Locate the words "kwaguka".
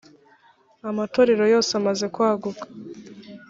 2.13-2.65